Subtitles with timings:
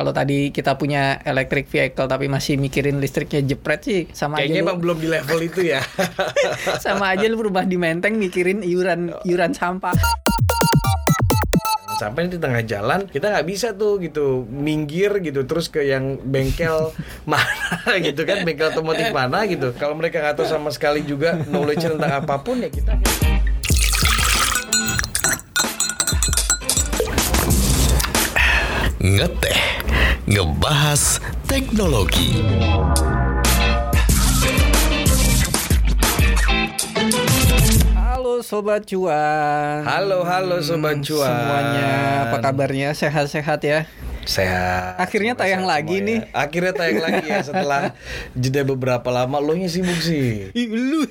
[0.00, 4.56] Kalau tadi kita punya electric vehicle tapi masih mikirin listriknya jepret sih sama Kayaknya aja
[4.56, 5.84] lu, emang belum di level itu ya.
[6.88, 9.92] sama aja lu berubah di menteng mikirin iuran iuran sampah.
[12.00, 16.96] Sampai di tengah jalan kita nggak bisa tuh gitu minggir gitu terus ke yang bengkel
[17.28, 19.76] mana gitu kan bengkel otomotif mana gitu.
[19.76, 22.96] Kalau mereka nggak tahu sama sekali juga knowledge tentang apa pun ya kita.
[29.00, 29.56] Ngeteh,
[30.30, 31.18] ngebahas
[31.50, 32.38] teknologi.
[37.98, 39.82] Halo sobat cuan.
[39.82, 41.26] Halo halo sobat cuan.
[41.26, 41.90] Semuanya
[42.30, 42.94] apa kabarnya?
[42.94, 43.90] Sehat-sehat ya?
[44.30, 44.94] Sehat.
[44.96, 46.22] Akhirnya tayang sehat lagi semuanya.
[46.22, 46.32] nih.
[46.32, 47.82] Akhirnya tayang lagi ya setelah
[48.40, 49.36] jeda beberapa lama.
[49.36, 50.48] Lo nya sibuk sih.
[50.52, 51.02] Ih, lu.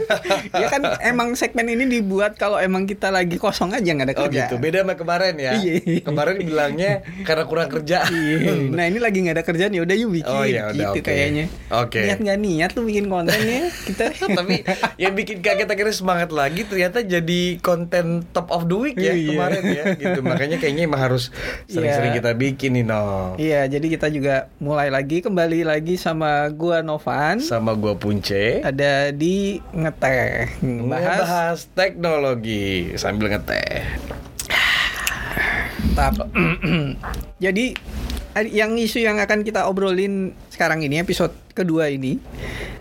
[0.52, 4.20] ya kan emang segmen ini dibuat kalau emang kita lagi kosong aja nggak ada Oh
[4.22, 4.40] kerja.
[4.44, 4.54] gitu.
[4.58, 5.52] Beda sama kemarin ya.
[5.56, 6.04] Iya.
[6.04, 6.92] Kemarin bilangnya
[7.24, 8.04] karena kurang kerja.
[8.04, 8.68] Iya.
[8.68, 11.08] Nah ini lagi nggak ada kerjaan ya udah yuk bikin Oh, ya udah, gitu oke.
[11.08, 11.44] kayaknya.
[11.72, 12.00] Oke.
[12.04, 14.04] Niat nggak niat lu bikin kontennya kita.
[14.38, 14.54] Tapi
[14.96, 19.32] yang bikin kaget akhirnya semangat lagi ternyata jadi konten top of the week ya Iya.
[19.32, 20.20] kemarin ya gitu.
[20.20, 21.32] Makanya kayaknya emang harus
[21.64, 23.38] sering-sering kita bikin nih no.
[23.38, 27.38] Iya, jadi kita juga mulai lagi kembali lagi sama gua Novan.
[27.38, 28.66] Sama gua Punce.
[28.66, 32.66] Ada di ngeteh ngebahas Ngebahas teknologi
[32.98, 33.86] sambil ngeteh.
[35.94, 36.18] Tap.
[37.44, 37.66] Jadi
[38.34, 42.18] ad- yang isu yang akan kita obrolin sekarang ini episode kedua ini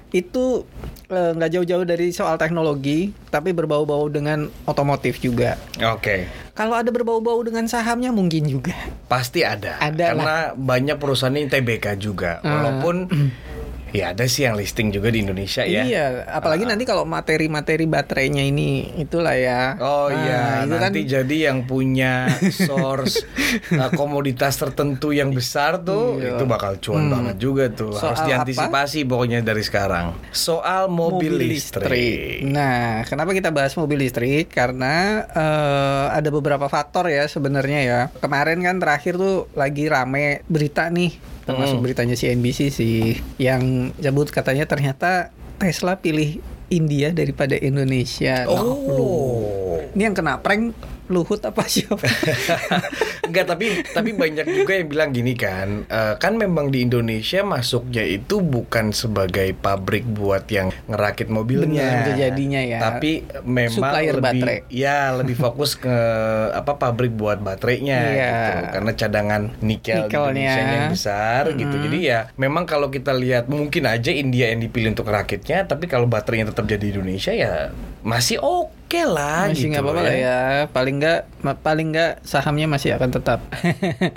[0.09, 0.65] itu
[1.09, 5.57] eh, nggak jauh-jauh dari soal teknologi tapi berbau-bau dengan otomotif juga.
[5.83, 6.46] Oke.
[6.57, 8.73] Kalau ada berbau-bau dengan sahamnya mungkin juga.
[9.05, 9.77] Pasti ada.
[9.77, 12.41] Ada Karena banyak perusahaan ini TBK juga.
[12.41, 12.57] Ah.
[12.57, 12.95] Walaupun
[13.97, 15.81] ya ada sih yang listing juga di Indonesia ya.
[15.81, 16.69] Iya, apalagi Ah.
[16.71, 19.73] nanti kalau materi-materi baterainya ini itulah ya.
[19.77, 23.25] Oh Nah, iya, itu kan nanti jadi yang punya source
[23.71, 26.35] uh, komoditas tertentu yang besar tuh Iya.
[26.35, 27.13] itu bakal cuan Hmm.
[27.13, 27.91] banget juga tuh.
[27.91, 30.13] Harus Soal diantisipasi pokoknya dari sekarang.
[30.29, 32.43] Soal mobil, listrik.
[32.43, 34.49] Nah, kenapa kita bahas mobil listrik?
[34.49, 38.01] Karena eh, ada beberapa faktor ya sebenarnya ya.
[38.17, 41.15] Kemarin kan terakhir tuh lagi rame berita nih,
[41.47, 41.85] termasuk Hmm.
[41.87, 48.43] beritanya CNBC sih, yang sebut katanya ternyata Tesla pilih India daripada Indonesia.
[48.43, 48.59] Nah.
[48.59, 49.79] Oh.
[49.95, 50.75] Ini yang kena prank
[51.07, 52.03] Luhut apa siapa?
[53.27, 58.03] Enggak, tapi tapi banyak juga yang bilang gini kan, eh, kan memang di Indonesia masuknya
[58.03, 62.07] itu bukan sebagai pabrik buat yang ngerakit mobilnya.
[62.07, 62.79] Benar, jadinya ya.
[62.79, 63.11] Tapi
[63.43, 64.57] memang Supplier lebih baterai.
[64.67, 65.95] ya lebih fokus ke
[66.51, 68.27] apa pabrik buat baterainya Iya.
[68.27, 68.51] gitu.
[68.73, 70.31] Karena cadangan nikel di Nikelnya.
[70.31, 71.75] Indonesia yang besar gitu.
[71.77, 76.05] Jadi ya memang kalau kita lihat mungkin aja India yang dipilih untuk rakitnya, tapi kalau
[76.05, 78.71] baterainya tetap jadi Indonesia ya masih oke
[79.03, 80.41] lah masih gitu nggak apa-apa lah ya.
[80.71, 81.19] paling nggak
[81.59, 83.39] paling nggak sahamnya masih akan tetap.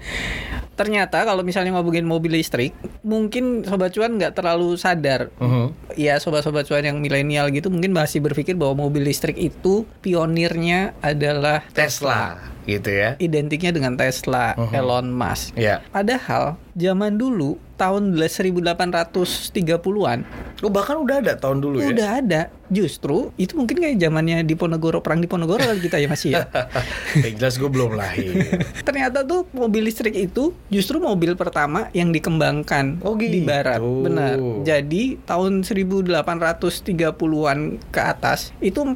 [0.79, 2.73] Ternyata kalau misalnya ngomongin mobil listrik
[3.05, 5.29] mungkin sobat cuan nggak terlalu sadar.
[5.43, 5.75] Mhm.
[5.99, 11.67] ya sobat-sobat cuan yang milenial gitu mungkin masih berpikir bahwa mobil listrik itu pionirnya adalah
[11.75, 12.39] Tesla
[12.71, 13.15] gitu ya.
[13.19, 14.71] identiknya dengan Tesla Mhm.
[14.73, 15.79] Elon Musk Ya.
[15.89, 20.19] padahal zaman dulu tahun 1830-an
[20.61, 21.87] Oh bahkan udah ada tahun dulu ya.
[21.89, 26.47] udah ada justru itu mungkin kayak zamannya Diponegoro perang Diponegoro kali kita ya masih ya
[27.19, 28.31] yang jelas gue belum lahir.
[28.87, 33.45] Ternyata tuh mobil listrik itu justru mobil pertama yang dikembangkan Oh, di gitu.
[33.45, 33.79] barat.
[33.81, 34.37] Benar.
[34.63, 38.95] Jadi tahun 1830-an ke atas itu 40%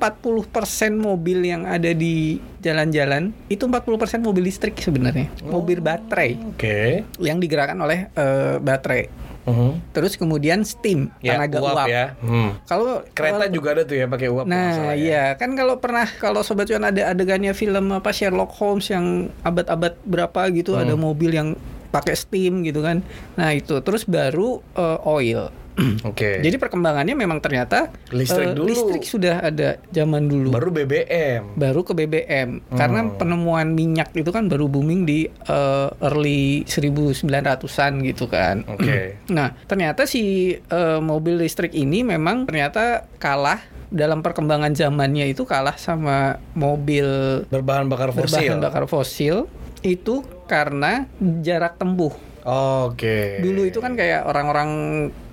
[0.94, 3.84] mobil yang ada di jalan-jalan itu 40%
[4.18, 5.28] mobil listrik sebenarnya.
[5.44, 7.04] Mobil baterai Oke.
[7.20, 9.12] yang digerakkan oleh eh, baterai.
[9.44, 9.92] Mhm.
[9.92, 11.86] Terus kemudian steam, Ya, tenaga uap, uap.
[11.86, 12.16] ya.
[12.18, 12.56] Hmm.
[12.64, 14.48] Kalau Kereta kalau- juga ada tuh ya pakai uap.
[14.48, 14.96] Nah, ya.
[14.96, 20.00] iya kan kalau pernah kalau sobat cuan ada adegannya film apa Sherlock Holmes yang abad-abad
[20.00, 20.82] berapa gitu Hmm.
[20.82, 21.48] ada mobil yang
[21.90, 23.04] pakai steam gitu kan.
[23.36, 25.52] Nah, itu terus baru eh, oil.
[26.06, 26.38] Oke.
[26.38, 28.66] Jadi perkembangannya memang ternyata Listrik eh, dulu.
[28.66, 30.50] listrik sudah ada zaman dulu.
[30.50, 31.54] baru BBM.
[31.54, 32.76] Baru ke BBM Hmm.
[32.76, 38.62] karena penemuan minyak itu kan baru booming di eh, early 1900-an gitu kan.
[38.72, 39.18] Oke.
[39.28, 40.22] Nah, ternyata si
[40.54, 43.58] eh, mobil listrik ini memang ternyata kalah
[43.88, 47.06] dalam perkembangan zamannya itu kalah sama mobil
[47.46, 48.26] Berbahan bakar fosil.
[48.26, 49.46] berbahan bakar fosil
[49.80, 51.06] itu karena
[51.40, 52.10] jarak tempuh.
[52.44, 53.40] Oke.
[53.40, 54.70] Dulu itu kan kayak orang-orang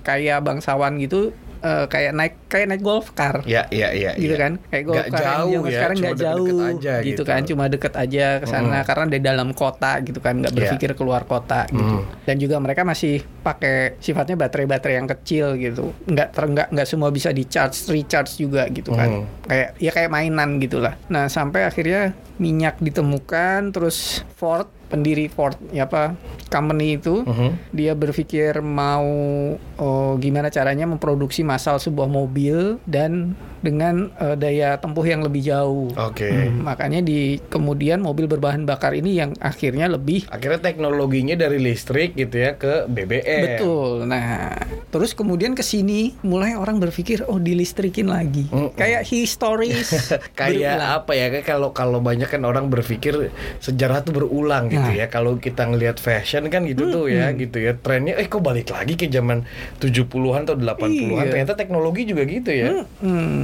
[0.01, 1.31] kayak bangsawan gitu
[1.61, 3.45] eh, kayak naik kayak naik golf car.
[3.45, 4.17] Ya, ya, ya.
[4.17, 4.39] gitu ya.
[4.39, 7.21] kan kayak golf Nggak car yang jauh ya, sekarang nggak jauh aja gitu, gitu.
[7.21, 8.85] kan cuma deket aja ke sana Mm.
[8.89, 10.59] karena di dalam kota gitu kan nggak Iya.
[10.59, 12.25] berpikir keluar kota gitu Mm.
[12.25, 17.09] dan juga mereka masih pakai sifatnya baterai-baterai yang kecil gitu nggak ter nggak nggak semua
[17.09, 19.45] bisa di charge recharge juga gitu kan Mm.
[19.45, 25.87] kayak ya kayak mainan gitulah nah sampai akhirnya minyak ditemukan terus Ford pendiri Ford ya
[25.87, 26.19] apa
[26.51, 27.71] company itu Mhm.
[27.71, 29.07] dia berpikir mau
[29.55, 35.93] oh, gimana caranya memproduksi massal sebuah mobil dan dengan eh, daya tempuh yang lebih jauh.
[35.95, 36.27] Oke.
[36.27, 42.13] Hmm, makanya di kemudian mobil berbahan bakar ini yang akhirnya lebih Akhirnya teknologinya dari listrik
[42.13, 43.41] gitu ya ke BBM.
[43.47, 44.03] betul.
[44.03, 44.57] Nah,
[44.89, 48.49] terus kemudian ke sini mulai orang berpikir oh dilistrikin lagi.
[48.49, 48.73] Mm-mm.
[48.73, 49.93] Kayak historis
[50.39, 51.29] Kayak apa ya?
[51.29, 54.97] Kayak kalau kalau banyak kan orang berpikir sejarah tuh berulang gitu Nah.
[54.97, 55.05] ya.
[55.05, 57.77] Kalau kita ngelihat fashion kan gitu tuh ya, gitu ya.
[57.77, 59.45] Trennya eh kok balik lagi ke zaman
[59.77, 60.89] 70-an atau 80-an.
[60.89, 61.29] Iya.
[61.29, 62.81] Ternyata teknologi juga gitu ya.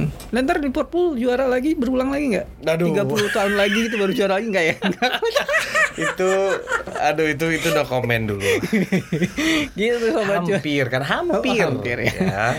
[0.08, 0.32] Hmm.
[0.32, 2.46] Dan ntar Liverpool juara lagi berulang lagi nggak?
[2.64, 2.96] Aduh.
[2.96, 4.76] 30 tahun lagi itu baru juara lagi nggak ya?
[6.08, 6.30] itu
[6.98, 8.42] aduh itu itu no komen dulu.
[9.78, 10.58] gitu sobat cuan.
[10.58, 11.58] hampir kan hampir.
[11.60, 12.54] Oh, hampir ya.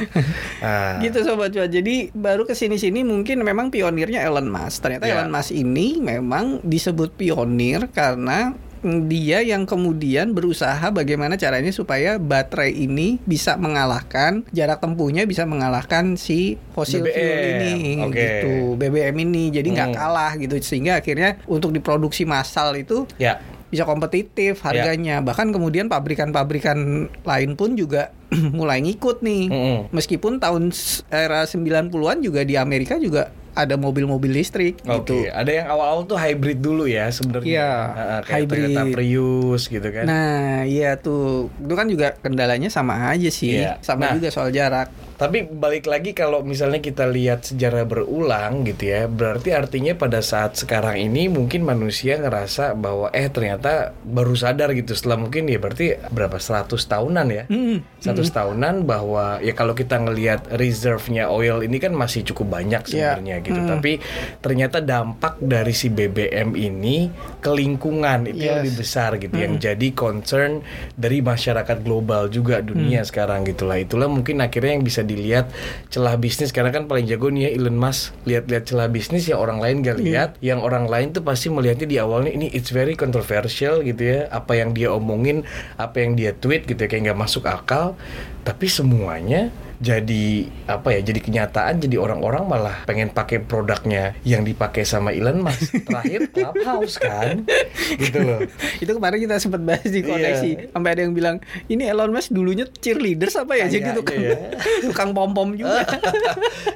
[0.61, 0.99] Ah.
[1.01, 1.71] Gitu sobat cuan.
[1.71, 4.83] Jadi baru ke sini-sini mungkin memang pionirnya Elon Musk.
[4.85, 5.23] Ternyata Ya.
[5.23, 12.71] Elon Musk ini memang disebut pionir karena dia yang kemudian berusaha bagaimana caranya supaya baterai
[12.71, 18.15] ini bisa mengalahkan jarak tempuhnya bisa mengalahkan si fosil fuel BBM, ini oke.
[18.15, 19.97] gitu BBM ini jadi nggak Hmm.
[19.97, 23.43] kalah gitu sehingga akhirnya untuk diproduksi massal itu Ya.
[23.67, 26.77] bisa kompetitif harganya bahkan kemudian pabrikan-pabrikan
[27.21, 28.15] lain pun juga
[28.55, 29.77] mulai ngikut nih Mm-mm.
[29.89, 30.71] meskipun tahun
[31.07, 33.29] era 90-an juga di Amerika juga
[33.59, 37.47] ada mobil-mobil listrik Oke, gitu ada yang awal-awal tuh hybrid dulu ya sebenarnya.
[37.49, 38.61] Iya, Ah, kayak hybrid.
[38.69, 40.05] Toyota Prius gitu kan.
[40.05, 43.77] nah iya tuh itu kan juga kendalanya sama aja sih Iya.
[43.79, 44.13] sama Nah.
[44.15, 44.87] juga soal jarak
[45.19, 50.55] Tapi balik lagi kalau misalnya kita lihat sejarah berulang gitu ya, berarti artinya pada saat
[50.55, 55.99] sekarang ini mungkin manusia ngerasa bahwa eh ternyata baru sadar gitu setelah mungkin ya berarti
[56.07, 57.43] berapa 100 tahunan ya.
[57.51, 57.83] Hmm.
[57.99, 63.19] 100 tahunan bahwa ya kalau kita ngelihat reserve-nya oil ini kan masih cukup banyak Iya.
[63.19, 63.59] sebenarnya gitu.
[63.59, 63.69] Hmm.
[63.75, 63.91] Tapi
[64.39, 67.11] ternyata dampak dari si BBM ini
[67.43, 68.71] ke lingkungan itu yang Yes.
[68.71, 70.63] lebih besar gitu yang jadi concern
[70.95, 73.75] dari masyarakat global juga dunia sekarang gitulah.
[73.75, 75.49] Itulah mungkin akhirnya yang bisa dilihat
[75.89, 79.57] celah bisnis karena kan paling jago nih ya Elon Musk lihat-lihat celah bisnis yang orang
[79.57, 83.81] lain gak lihat, yang orang lain tuh pasti melihatnya di awalnya ini it's very controversial
[83.81, 84.19] gitu ya.
[84.29, 85.41] Apa yang dia omongin,
[85.81, 87.97] apa yang dia tweet gitu ya kayak nggak masuk akal.
[88.45, 90.25] Tapi semuanya jadi
[90.67, 95.71] apa ya jadi kenyataan jadi orang-orang malah pengen pakai produknya yang dipakai sama Elon Musk.
[95.87, 97.47] Terakhir Clubhouse kan?
[97.95, 98.43] Gitu loh.
[98.77, 100.49] Itu kemarin kita sempat bahas di koneksi.
[100.49, 100.67] Iya.
[100.69, 103.65] sampai ada yang bilang ini Elon Musk dulunya cheerleaders apa ya?
[103.67, 104.35] Jadi tukang ya.
[104.83, 105.87] tukang pom pom juga.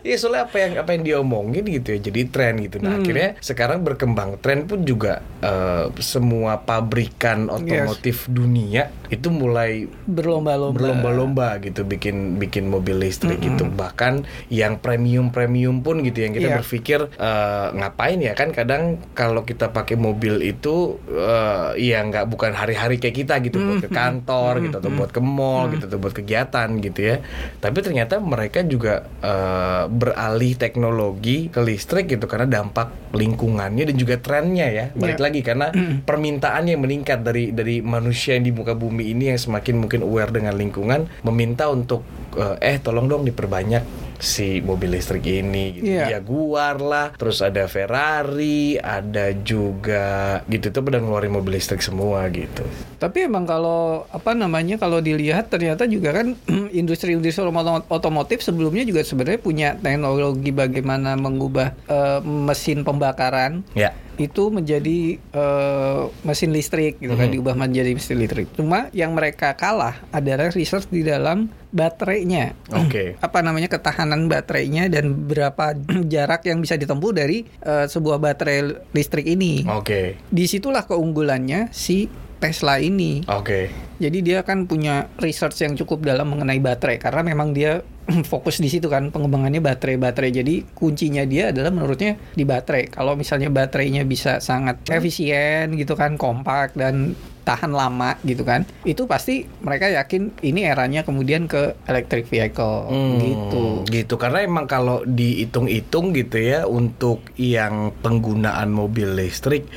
[0.04, 2.80] Iya soalnya apa yang apa yang dia omongin gitu ya jadi tren gitu.
[2.80, 3.02] Nah Hmm.
[3.02, 4.36] akhirnya sekarang berkembang.
[4.40, 10.76] Tren pun juga eh, semua pabrikan otomotif dunia itu mulai berlomba-lomba.
[10.76, 13.66] berlomba-lomba gitu bikin bikin mobil listrik gitu.
[13.66, 16.57] Bahkan yang premium premium pun gitu yang kita Iya.
[16.60, 22.51] berpikir eh, ngapain ya kan kadang kalau kita pakai mobil itu eh, ya nggak bukan
[22.51, 26.13] hari-hari kayak kita gitu buat ke kantor gitu atau buat ke mall gitu atau buat
[26.13, 27.16] kegiatan gitu ya.
[27.57, 34.16] Tapi ternyata mereka juga eh, beralih teknologi ke listrik gitu karena dampak lingkungannya dan juga
[34.18, 34.86] trennya ya.
[34.92, 35.24] Balik Iya.
[35.24, 35.68] lagi karena
[36.01, 40.30] permintaan yang meningkat dari dari manusia yang di muka bumi ini yang semakin mungkin aware
[40.30, 42.04] dengan lingkungan meminta untuk
[42.34, 43.82] eh tolong dong diperbanyak
[44.20, 45.84] si mobil listrik ini gitu.
[45.90, 46.16] Iya.
[46.16, 52.64] Jaguar lah, terus ada Ferrari, ada juga gitu tuh pada ngeluarin mobil listrik semua gitu.
[52.98, 56.40] Tapi emang kalau apa namanya kalau dilihat ternyata juga kan
[56.72, 63.92] industri-industri otomo- otomotif sebelumnya juga sebenarnya punya teknologi bagaimana mengubah eh, mesin pembakaran Ya.
[64.16, 68.48] itu menjadi eh, mesin listrik gitu kan diubah menjadi mesin listrik.
[68.54, 72.53] Cuma yang mereka kalah adalah research di dalam baterainya.
[72.70, 73.18] Oke.
[73.18, 75.74] Apa namanya ketahanan baterainya dan berapa
[76.13, 79.65] jarak yang bisa ditempuh dari eh, sebuah baterai listrik ini.
[79.65, 80.22] Oke.
[80.30, 82.06] Di situlah keunggulannya si
[82.44, 83.24] Tesla ini.
[83.32, 83.72] Oke.
[84.04, 87.80] Jadi dia kan punya research yang cukup dalam mengenai baterai karena memang dia
[88.32, 90.44] fokus di situ kan pengembangannya baterai-baterai.
[90.44, 92.92] Jadi kuncinya dia adalah menurutnya di baterai.
[92.92, 98.68] Kalau misalnya baterainya bisa sangat efisien gitu kan, kompak dan tahan lama gitu kan.
[98.84, 103.64] Itu pasti mereka yakin ini eranya kemudian ke electric vehicle Hmm, gitu.
[103.88, 109.68] gitu karena emang kalau dihitung-hitung gitu ya untuk yang penggunaan mobil listrik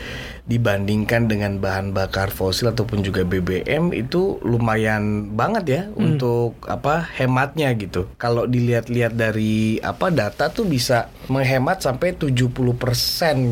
[0.46, 6.14] dibandingkan dengan bahan bakar fosil ataupun juga BBM itu lumayan banget ya Hmm.
[6.14, 8.06] untuk apa hematnya gitu.
[8.16, 12.62] Kalau dilihat-lihat dari apa data tuh bisa menghemat sampai 70%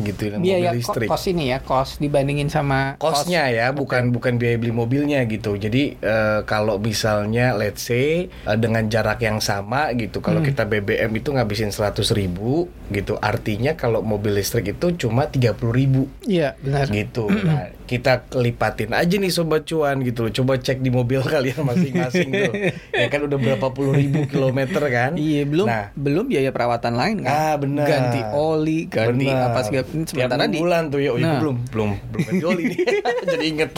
[0.03, 1.07] gitu ya Biaya mobil listrik.
[1.07, 5.55] kos ini ya, kos dibandingin sama Kosnya ya, bukan bukan biaya beli mobilnya gitu.
[5.55, 10.47] Jadi eh, kalau misalnya let's say eh, dengan jarak yang sama gitu, kalau Hmm.
[10.47, 16.07] kita BBM itu ngabisin 100.000 ribu gitu, artinya kalau mobil listrik itu cuma 30.000 ribu
[16.23, 16.84] Iya, benar.
[16.87, 17.25] Gitu.
[17.27, 20.31] Nah, kita lipatin aja nih sobat cuan gitu loh.
[20.31, 22.53] Coba cek di mobil kalian masing-masing tuh.
[22.95, 25.13] Ya kan udah berapa puluh ribu kilometer kan?
[25.15, 27.31] Iya belum Nah, belum biaya perawatan lain kan.
[27.31, 27.85] Ah, benar.
[27.85, 29.51] Ganti oli, ganti Benar.
[29.51, 31.39] apa segala sementara di bulan tuh ya, oh, iya, Nah.
[31.43, 32.79] belum belum belum ganti oli nih.
[33.35, 33.71] Jadi inget.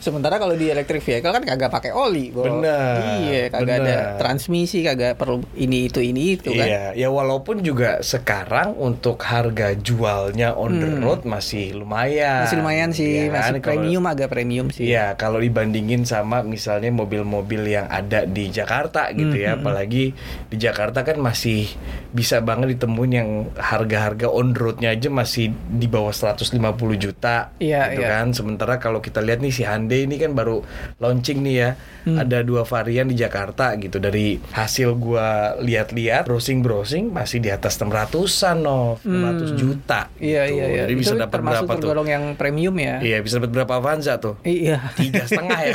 [0.00, 2.40] Sementara kalau di electric vehicle kan kagak pakai oli, Bo.
[2.42, 4.16] Benar, Iya, kagak ada benar.
[4.16, 6.64] transmisi, kagak perlu ini itu ini itu kan.
[6.64, 12.40] Iya, ya walaupun juga sekarang untuk harga jualnya on the road masih lumayan.
[12.40, 12.44] Hmm.
[12.44, 13.32] Masih lumayan sih, kan?
[13.34, 14.88] masih Kalau- premium agak premium sih.
[14.88, 20.16] Iya, kalau dibandingin sama misalnya mobil-mobil yang ada di Jakarta gitu Hmm, ya, apalagi
[20.48, 21.68] di Jakarta kan masih
[22.10, 26.56] bisa banget ditemuin yang harga-harga on roadnya aja masih di bawah 150
[26.96, 28.08] juta Iya, gitu iya.
[28.10, 28.32] kan.
[28.32, 30.62] Sementara kalau kita lihat nih si Hyundai ini kan baru
[30.96, 31.70] launching nih ya.
[32.00, 32.16] Hmm.
[32.16, 33.96] Ada dua varian di Jakarta gitu.
[33.96, 35.28] Dari hasil gua
[35.58, 40.08] lihat-lihat browsing-browsing masih di atas 600-an no, 600 juta.
[40.08, 40.16] Hmm.
[40.18, 40.54] Iya, gitu.
[40.54, 40.82] iya, iya.
[40.82, 41.80] Jadi bisa Itu dapat termasuk berapa tuh?
[41.82, 42.96] tergolong yang premium ya.
[43.00, 44.40] Iya, bisa dapat berapa Avanza tuh?
[44.42, 44.80] Iya.
[44.96, 45.74] tiga setengah ya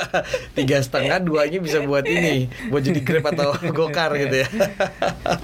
[0.58, 4.48] tiga setengah duanya bisa buat ini buat jadi grab atau gokar gitu ya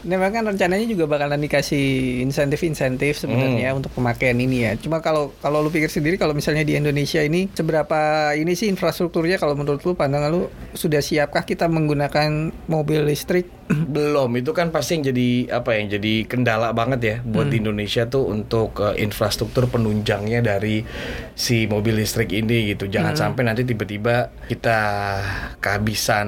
[0.07, 1.85] Nah, memang kan rencananya juga bakalan dikasih
[2.23, 3.79] insentif-insentif sebenarnya Hmm.
[3.79, 4.73] untuk pemakaian ini ya.
[4.77, 7.99] Cuma kalau kalau lu pikir sendiri kalau misalnya di Indonesia ini seberapa
[8.37, 10.43] ini sih infrastrukturnya kalau menurut lu pandangan lu
[10.75, 13.57] sudah siapkah kita menggunakan mobil listrik?
[13.95, 14.31] belum.
[14.39, 18.31] Itu kan pasti yang jadi apa yang jadi kendala banget ya buat di Indonesia tuh
[18.31, 20.87] untuk eh, infrastruktur penunjangnya dari
[21.35, 22.87] si mobil listrik ini gitu.
[22.87, 24.79] Jangan sampai nanti tiba-tiba kita
[25.59, 26.27] kehabisan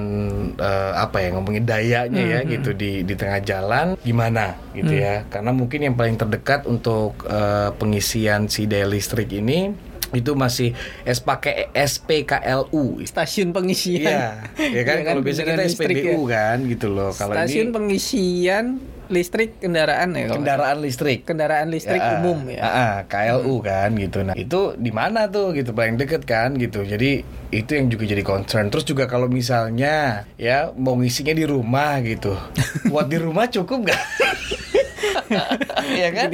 [0.59, 5.23] eh, apa ya ngomongin dayanya ya gitu di di tengah jalan gimana gitu ya.
[5.31, 10.73] Karena mungkin yang paling terdekat untuk eh, pengisian si daya listrik ini itu masih
[11.03, 14.05] es pakai SPKLU Stasiun pengisian.
[14.05, 16.31] Iya, ya kan Iya kalau biasa kita listrik SPBU ya.
[16.31, 17.11] kan gitu loh.
[17.11, 18.65] Kalau Stasiun ini pengisian
[19.09, 20.25] listrik kendaraan ya.
[20.27, 21.17] kalau kendaraan listrik.
[21.17, 21.27] salah.
[21.27, 22.59] kendaraan listrik Ya, umum ya.
[22.59, 24.21] ah, ah, KLU kan gitu.
[24.21, 26.81] Nah, itu di mana tuh gitu paling deket kan gitu.
[26.81, 28.69] Jadi itu yang juga jadi concern.
[28.69, 32.37] Terus juga kalau misalnya ya mau ngisinya di rumah gitu.
[32.87, 34.01] Buat di rumah cukup nggak?
[36.01, 36.27] ya kan?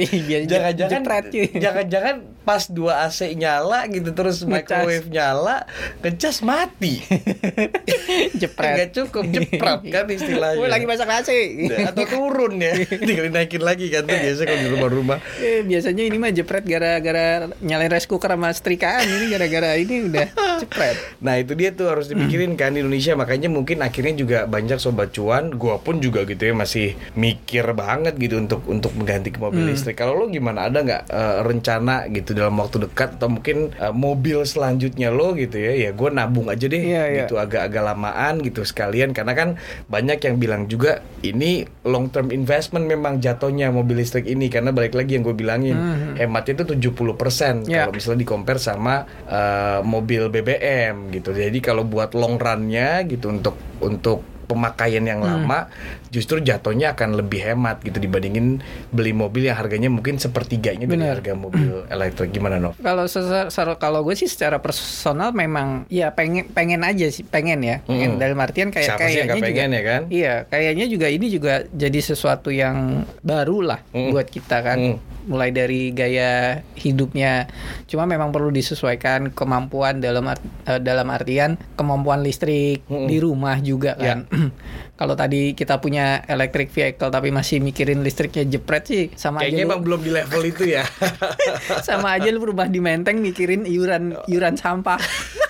[0.46, 1.00] Jangan-jangan
[1.54, 4.46] jangan-jangan pas dua AC nyala gitu terus Ngecas.
[4.46, 5.66] microwave nyala,
[6.00, 7.02] ngecas mati.
[8.40, 8.74] Jepret.
[8.76, 10.56] Nggak cukup jepret kan istilahnya.
[10.56, 11.66] Gue lagi masak nasi.
[11.66, 16.16] atau turun ya tinggal dinaikin lagi kan tuh biasa kalau di rumah-rumah Eh, biasanya ini
[16.16, 17.26] mah jepret gara-gara
[17.60, 20.26] nyalain rice cooker sama setrikaan ini gara-gara ini udah
[20.60, 20.96] jepret.
[21.18, 25.10] nah itu dia tuh harus dipikirin kan di Indonesia makanya mungkin akhirnya juga banyak sobat
[25.10, 29.66] cuan gua pun juga gitu ya masih mikir banget gitu untuk untuk mengganti ke mobil
[29.66, 29.96] listrik.
[29.96, 30.68] Kalau lo gimana?
[30.68, 35.58] Ada nggak eh, rencana gitu dalam waktu dekat atau mungkin eh, mobil selanjutnya lo gitu
[35.58, 35.72] ya?
[35.74, 37.18] Ya gue nabung aja deh Iya, iya.
[37.24, 39.10] gitu agak-agak lamaan gitu sekalian.
[39.10, 39.48] Karena kan
[39.88, 44.46] banyak yang bilang juga ini long term investment memang jatuhnya mobil listrik ini.
[44.46, 45.74] Karena balik lagi yang gue bilangin
[46.14, 47.86] hematnya itu 70% Ya.
[47.86, 51.32] kalau misalnya di compare sama eh, mobil BBM gitu.
[51.32, 55.66] Jadi kalau buat long runnya gitu untuk untuk pemakaian yang lama
[56.08, 61.34] justru jatuhnya akan lebih hemat gitu dibandingin beli mobil yang harganya mungkin sepertiganya dari harga
[61.34, 62.78] mobil elektrik gimana Nov?
[62.78, 63.04] Kalau
[63.76, 68.22] kalau gue sih secara personal memang ya pengen pengen aja sih pengen ya pengen Mm-mm.
[68.22, 70.02] dalam artian kayak Siapa sih kayaknya nggak pengen juga ya kan?
[70.08, 74.10] iya kayaknya juga ini juga jadi sesuatu yang baru lah Mm.
[74.12, 74.96] buat kita kan Mm.
[75.26, 76.32] Mulai dari gaya
[76.74, 77.50] hidupnya
[77.84, 83.04] cuma memang perlu disesuaikan kemampuan dalam art- eh, dalam artian kemampuan listrik Mm-mm.
[83.04, 84.14] di rumah juga Ya.
[84.16, 84.30] kan
[84.96, 89.60] kalau tadi kita punya electric vehicle tapi masih mikirin listriknya jepret sih sama Kayaknya aja
[89.60, 90.84] lu- emang belum di level itu ya.
[91.86, 94.96] sama aja lu berubah di menteng mikirin iuran iuran sampah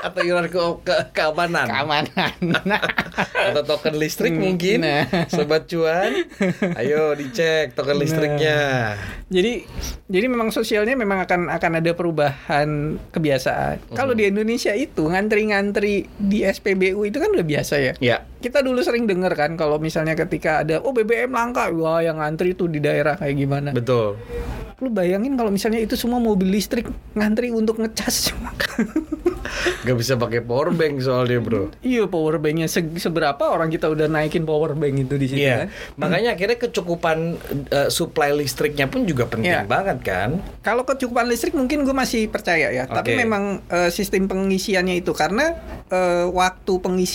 [0.00, 1.66] Atau iuran ke, ke keamanan.
[1.66, 2.32] keamanan
[3.48, 4.80] Atau token listrik Hmm, mungkin.
[4.80, 5.04] nah.
[5.26, 6.24] Sobat cuan,
[6.74, 8.96] ayo dicek token listriknya.
[9.26, 9.62] jadi
[10.06, 12.68] jadi memang sosialnya memang akan akan ada perubahan
[13.10, 18.58] kebiasaan kalau di Indonesia itu ngantri-ngantri di SPBU itu kan udah biasa ya Ya, kita
[18.58, 22.66] dulu sering dengar kan kalau misalnya ketika ada oh BBM langka wah yang ngantri tuh
[22.66, 24.18] di daerah kayak gimana betul.
[24.76, 28.34] lu bayangin kalau misalnya itu semua mobil listrik ngantri untuk ngecas
[29.90, 31.74] Gak bisa pakai power bank soalnya, Bro.
[31.80, 35.66] iya power banknya se- seberapa orang kita udah naikin power bank itu di situ Iya,
[35.66, 37.18] kan makanya akhirnya kecukupan
[37.68, 39.66] eh, supply listriknya pun juga penting Iya.
[39.66, 40.30] banget kan.
[40.60, 43.18] Kalau kecukupan listrik mungkin gue masih percaya ya, tapi Oke.
[43.18, 47.10] memang eh, sistem pengisiannya itu karena eh, waktu pengisian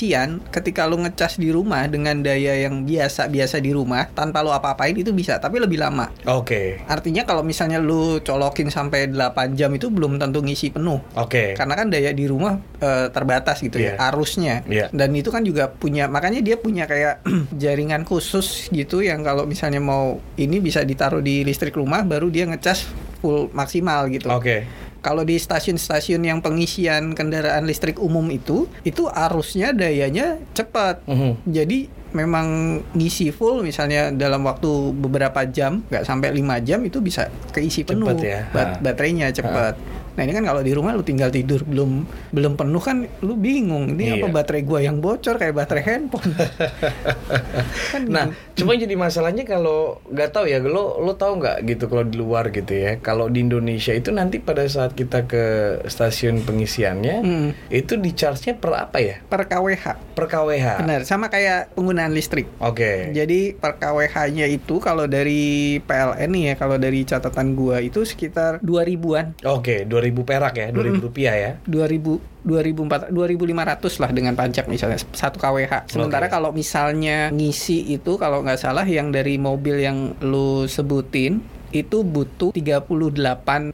[0.50, 5.12] ketika lu ngecas di rumah dengan daya yang biasa-biasa di rumah tanpa lu apa-apain itu
[5.12, 6.12] bisa, tapi lebih lama.
[6.26, 9.22] Oke, Artinya kalau misalnya lu colokin sampai 8
[9.54, 11.00] jam itu belum tentu ngisi penuh.
[11.14, 11.54] oke.
[11.54, 13.96] Karena kan daya di rumah eh, terbatas gitu Iya.
[13.96, 14.56] ya, arusnya.
[14.66, 14.86] Iya.
[14.90, 17.24] Dan itu kan juga punya, makanya dia punya kayak
[17.56, 22.44] jaringan khusus gitu yang kalau misalnya mau ini bisa ditaruh di listrik rumah baru dia
[22.46, 22.84] ngecas
[23.18, 24.28] full maksimal gitu.
[24.28, 24.68] Oke.
[25.00, 31.06] kalau di stasiun-stasiun yang pengisian kendaraan listrik umum itu, itu arusnya dayanya cepat.
[31.06, 31.46] Mhm.
[31.46, 31.80] Jadi
[32.12, 32.48] memang
[32.92, 38.10] ngisi full misalnya dalam waktu beberapa jam, nggak sampai lima jam itu bisa keisi penuh.
[38.10, 38.42] Cepet ya.
[38.50, 38.82] Bat- Ha.
[38.82, 39.78] baterainya cepat.
[40.16, 43.92] Nah ini kan kalau di rumah lu tinggal tidur belum belum penuh kan lu bingung
[43.92, 44.14] ini Iya.
[44.22, 46.32] apa baterai gua yang bocor kayak baterai handphone.
[47.92, 48.64] kan Nah, gitu.
[48.64, 52.50] cuma jadi masalahnya kalau nggak tahu ya, lo lo tahu nggak gitu kalau di luar
[52.50, 52.98] gitu ya.
[52.98, 55.44] Kalau di Indonesia itu nanti pada saat kita ke
[55.86, 57.50] stasiun pengisiannya, Hmm.
[57.68, 59.16] itu di charge-nya per apa ya?
[59.22, 60.14] per KWH.
[60.14, 60.80] Per kWh.
[60.80, 62.48] Benar, sama kayak penggunaan listrik.
[62.58, 63.12] Oke.
[63.12, 68.62] Jadi per KWH-nya itu kalau dari PLN nih ya, kalau dari catatan gua itu sekitar
[68.62, 69.36] 2000-an.
[69.44, 71.52] Oke, 2000 perak ya, 2000 rupiah ya.
[71.66, 75.90] 2000 2004 2500 lah dengan pajak misalnya satu KWH.
[75.90, 76.34] Sementara Oke.
[76.38, 81.42] kalau misalnya ngisi itu kalau nggak salah yang dari mobil yang lu sebutin
[81.78, 83.74] itu butuh 38,3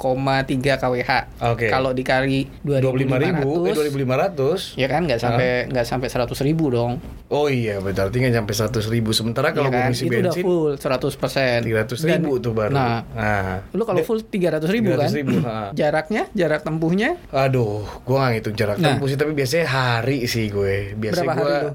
[0.77, 1.11] KWH.
[1.45, 1.67] Oke.
[1.67, 4.75] Kalau dikali 25.000, 2500 eh 2500.
[4.75, 6.97] ya kan nggak sampai nggak sampai 100 ribu dong.
[7.27, 9.09] Oh iya, berarti nggak sampai 100 ribu.
[9.11, 9.89] Sementara kalau Iya gue kan?
[9.89, 11.63] ngisi itu udah bensin, full 100%.
[11.63, 12.73] 300 ribu tuh baru.
[12.73, 15.07] Nah, Nah, lu kalau full 300 ribu kan?
[15.07, 15.57] 300.000, ha.
[15.79, 18.93] Jaraknya, jarak tempuhnya Aduh, gua nggak ngitung jarak Nah.
[18.93, 20.91] tempuh sih, tapi biasanya hari sih gue.
[20.93, 21.71] Biasanya Berapa hari lu?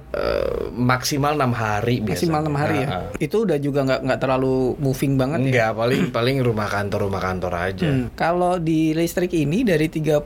[0.76, 2.36] maksimal enam hari biasanya.
[2.36, 2.86] maksimal 6 hari ya.
[2.86, 3.04] Ah, ah.
[3.16, 5.46] Itu udah juga nggak nggak terlalu moving banget ya.
[5.46, 7.84] Enggak, paling paling rumah kantor rumah kantor aja.
[7.86, 10.24] Hmm, Kalau di listrik ini dari 38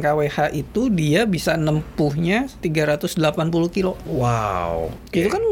[0.00, 3.20] kWh itu dia bisa nempuhnya 380
[3.68, 4.00] kilo.
[4.06, 4.88] Wow.
[5.12, 5.42] Itu kan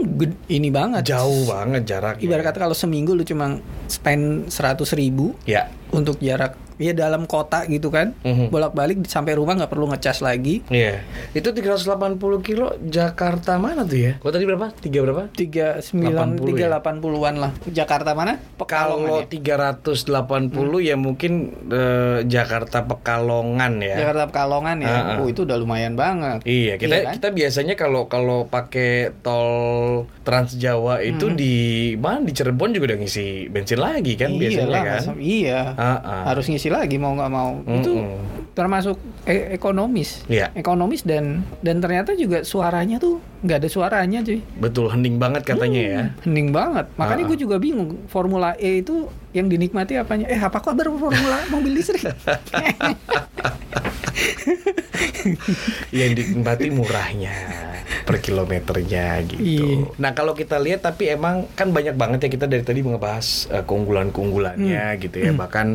[0.49, 1.05] ini banget.
[1.05, 2.25] jauh banget jaraknya.
[2.25, 5.69] Ibarat kata kalau seminggu lu cuma spend 100 ribu Ya.
[5.91, 8.15] untuk jarak ya dalam kota gitu kan.
[8.23, 8.49] Mhm.
[8.49, 10.63] Bolak-balik sampai rumah nggak perlu ngecas lagi.
[10.69, 11.03] Iya.
[11.31, 12.07] Itu 380
[12.41, 14.13] kilo Jakarta mana tuh ya?
[14.17, 14.71] Kok tadi berapa?
[14.73, 15.27] Tiga berapa?
[15.31, 16.69] 39 80 ya?
[16.73, 17.53] 380-an lah.
[17.69, 18.39] Jakarta mana?
[18.57, 19.27] Pekalongan Kalau ya?
[19.29, 21.33] 380 ya mungkin
[21.69, 23.97] eh, Jakarta Pekalongan ya.
[23.99, 24.89] Jakarta Pekalongan ya.
[24.89, 25.17] Ah.
[25.19, 26.43] Oh, itu udah lumayan banget.
[26.45, 27.13] Iya, kita Iya kan?
[27.17, 29.51] kita biasanya kalau kalau pakai tol
[30.23, 31.57] Trans Jawa itu di
[31.97, 35.01] mana di Cirebon juga udah ngisi bensin lagi kan biasanya Iyalah, kan.
[35.01, 35.61] masa- Iya.
[35.75, 36.23] Ah.
[36.27, 37.61] Harus ngisi lagi mau nggak mau.
[37.63, 38.53] Itu Mm-mm.
[38.53, 40.23] termasuk e- ekonomis.
[40.25, 40.51] Iya.
[40.53, 44.41] Ekonomis dan dan ternyata juga suaranya tuh nggak ada suaranya cuy.
[44.57, 46.03] Betul hening banget katanya ya.
[46.23, 46.87] Hening banget.
[46.95, 47.31] Makanya Ah, ah.
[47.31, 50.27] gue juga bingung Formula E itu yang dinikmati apanya?
[50.27, 52.03] Eh apa kabar Formula mobil listrik?
[55.91, 57.35] Yang dinikmati murahnya
[58.09, 59.37] per kilometernya gitu.
[59.39, 59.93] Iya.
[59.95, 63.61] Nah kalau kita lihat tapi emang kan banyak banget ya kita dari tadi ngebahas eh,
[63.63, 64.57] keunggulan-keunggulannya
[64.89, 64.99] Hmm.
[64.99, 65.33] gitu ya.
[65.33, 65.67] Bahkan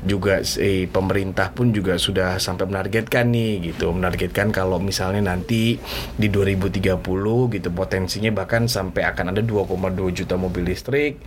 [0.00, 5.82] juga si pemerintah pun juga sudah sampai menargetkan nih gitu, menargetkan kalau misalnya nanti
[6.14, 7.02] di 2030
[7.50, 9.66] gitu potensinya bahkan sampai akan ada 2,2
[10.14, 11.18] juta mobil listrik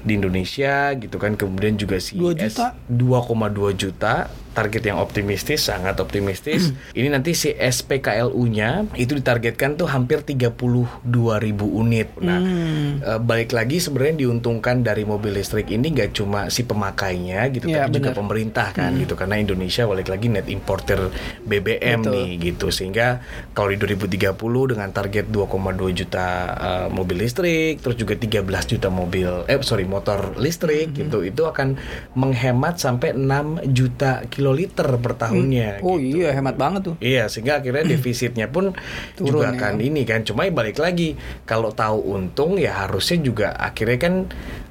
[0.00, 1.34] di Indonesia gitu kan.
[1.34, 2.78] Kemudian juga si 2 S- juta?
[2.86, 3.34] 2,2
[3.74, 10.52] juta target yang optimistis sangat optimistis ini nanti si SPKLU-nya itu ditargetkan tuh hampir 32
[11.38, 12.98] ribu unit nah Hmm.
[12.98, 17.86] eh, balik lagi sebenarnya diuntungkan dari mobil listrik ini nggak cuma si pemakainya gitu Ya,
[17.86, 18.18] tapi juga benar.
[18.18, 21.08] pemerintah kan gitu karena Indonesia balik lagi net importer
[21.42, 22.12] BBM Betul.
[22.12, 24.34] nih gitu sehingga kalau di 2030
[24.66, 25.46] dengan target 2,2
[25.94, 31.42] juta eh, mobil listrik terus juga 13 juta mobil eh sorry motor listrik gitu itu
[31.42, 31.78] akan
[32.14, 33.22] menghemat sampai 6
[33.70, 36.18] juta kiloliter per tahunnya Oh gitu.
[36.18, 36.94] iya hemat banget tuh.
[36.98, 38.74] Iya, sehingga akhirnya defisitnya pun
[39.16, 39.54] Turun juga ya.
[39.54, 40.26] akan ini kan.
[40.26, 41.14] Cuma balik lagi,
[41.46, 44.14] kalau tahu untung ya harusnya juga akhirnya kan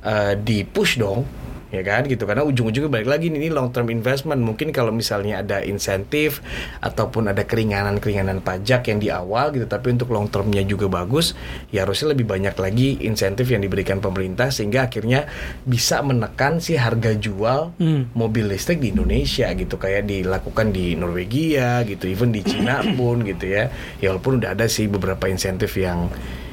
[0.03, 1.23] eh, di push dong.
[1.71, 2.27] Ya kan gitu.
[2.27, 4.43] Karena ujung-ujungnya balik lagi nih, ini long term investment.
[4.43, 6.43] Mungkin kalau misalnya ada insentif
[6.84, 11.34] ataupun ada keringanan-keringanan pajak yang di awal gitu tapi untuk long termnya juga bagus
[11.69, 15.25] ya harusnya lebih banyak lagi insentif yang diberikan pemerintah sehingga akhirnya
[15.63, 18.12] bisa menekan si harga jual Hmm.
[18.17, 19.79] mobil listrik di Indonesia gitu.
[19.79, 23.71] Kayak dilakukan di Norwegia gitu even di Cina pun gitu ya.
[24.03, 26.12] Ya walaupun udah ada sih beberapa insentif yang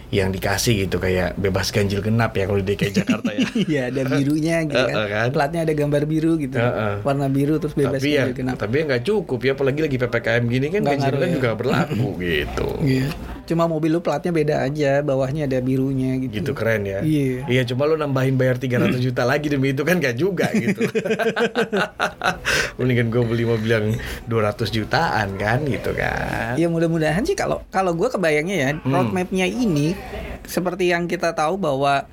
[0.08, 4.02] yang dikasih gitu kayak bebas ganjil genap ya kalau di DKI Jakarta ya Iya ada
[4.08, 4.94] birunya gitu kan.
[4.96, 5.26] Heeh, kan.
[5.30, 6.56] Platnya ada gambar biru gitu.
[6.56, 6.94] Heeh.
[7.02, 8.56] Warna biru terus bebas tapi ya ganjil genap.
[8.56, 11.34] tapi ya nggak cukup ya apalagi lagi ppkm gini kan ganjil genap ya.
[11.36, 13.08] juga berlaku gitu Iya.
[13.48, 16.32] Cuma mobil lu platnya beda aja, bawahnya ada birunya gitu.
[16.38, 17.48] gitu keren ya Iya.
[17.48, 20.84] iya cuma lu nambahin bayar 300 juta lagi demi itu kan gak juga gitu
[22.78, 23.86] mendingan gue beli mobil yang
[24.26, 28.92] 200 jutaan kan gitu kan Ya mudah-mudahan sih kalau kalau gue kebayangnya ya Hmm.
[28.92, 29.96] roadmapnya ini
[30.44, 32.04] seperti yang kita tahu bahwa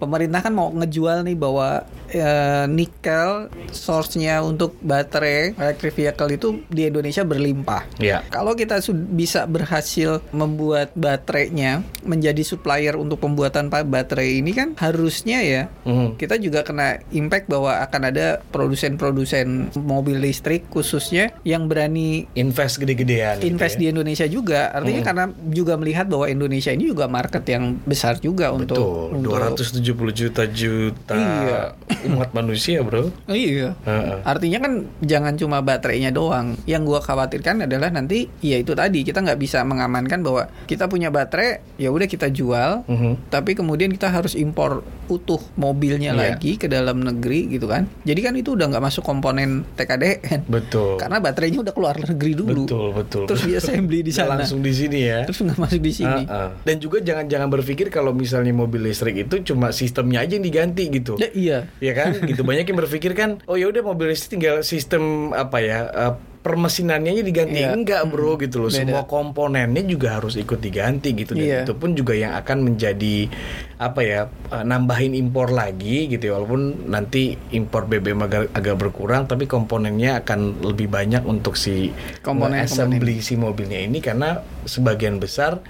[0.00, 6.82] pemerintah kan mau ngejual nih bahwa eh, nikel source-nya untuk baterai electric vehicle itu di
[6.84, 7.86] Indonesia berlimpah.
[7.96, 8.24] Ya.
[8.26, 15.62] Kalau kita bisa berhasil membuat baterainya menjadi supplier untuk pembuatan baterai ini kan harusnya ya
[15.84, 16.16] Mhm.
[16.16, 23.38] kita juga kena impact bahwa akan ada produsen-produsen mobil listrik khususnya yang berani Invest gede-gedean.
[23.38, 23.80] gitu invest ya.
[23.80, 24.72] di Indonesia juga.
[24.72, 29.30] Artinya karena juga melihat bahwa Indonesia ini juga market yang besar juga untuk Betul, untuk
[29.36, 31.60] 270 juta juta Iya.
[32.08, 33.10] umat manusia, bro.
[33.28, 33.74] Iya.
[33.82, 34.18] Heeh.
[34.22, 36.56] Artinya kan jangan cuma baterainya doang.
[36.64, 41.08] Yang gua khawatirkan adalah nanti ya itu tadi kita nggak bisa mengamankan bahwa kita punya
[41.08, 43.28] baterai ya udah kita jual, Mhm.
[43.28, 46.20] tapi kemudian kita harus impor utuh mobilnya Iya.
[46.34, 47.90] lagi ke dalam negeri gitu kan.
[48.02, 50.46] Jadi kan itu udah nggak masuk komponen TKDN.
[50.46, 50.96] Betul.
[50.96, 52.62] Karena baterainya udah keluar negeri dulu.
[52.64, 53.24] Betul, betul.
[53.26, 54.38] Terus di assembly di Nggak sana.
[54.38, 55.26] Langsung di sini ya.
[55.26, 56.22] Terus nggak masuk di sini.
[56.24, 56.48] Heeh.
[56.62, 61.16] Dan juga jangan-jangan berpikir kalau misalnya mobil listrik itu cuma sistemnya aja yang diganti gitu.
[61.16, 61.58] Ya, iya.
[61.80, 65.58] Ya kan, gitu banyak yang berpikir kan, oh ya udah mobil listrik tinggal sistem apa
[65.58, 67.58] ya, eh, permesinannya aja diganti.
[67.58, 67.76] Iya.
[67.76, 68.72] Enggak bro, gitu loh.
[68.72, 68.80] Beda.
[68.80, 71.36] Semua komponennya juga harus ikut diganti gitu.
[71.36, 71.58] Dan Iya.
[71.62, 73.28] itu pun juga yang akan menjadi
[73.76, 76.40] apa ya, eh, nambahin impor lagi gitu ya.
[76.40, 82.64] Walaupun nanti impor BBM agak, agak berkurang, tapi komponennya akan lebih banyak untuk si Komponen-
[82.64, 85.60] assembly si mobilnya ini karena sebagian besar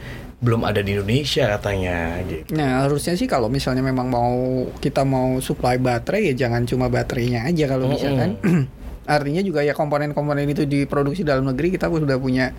[0.41, 2.57] belum ada di Indonesia katanya gitu.
[2.57, 7.45] Nah harusnya sih kalau misalnya memang mau kita mau supply baterai ya jangan cuma baterainya
[7.45, 8.21] aja kalau bisa Mm-mm.
[8.21, 8.31] kan.
[9.21, 12.57] Artinya juga ya komponen-komponen itu diproduksi dalam negeri kita sudah punya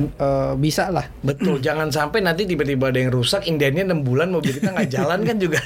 [0.00, 1.06] eh, bisa lah.
[1.22, 5.20] Betul, jangan sampai nanti tiba-tiba ada yang rusak, indiannya 6 bulan mobil kita nggak jalan
[5.22, 5.60] kan juga.